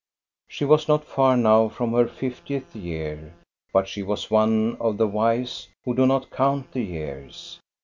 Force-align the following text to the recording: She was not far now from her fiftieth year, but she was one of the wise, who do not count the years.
She 0.47 0.65
was 0.65 0.87
not 0.87 1.05
far 1.05 1.37
now 1.37 1.69
from 1.69 1.91
her 1.93 2.07
fiftieth 2.07 2.75
year, 2.75 3.35
but 3.71 3.87
she 3.87 4.01
was 4.01 4.31
one 4.31 4.75
of 4.77 4.97
the 4.97 5.05
wise, 5.05 5.67
who 5.85 5.93
do 5.93 6.07
not 6.07 6.31
count 6.31 6.71
the 6.71 6.81
years. 6.81 7.59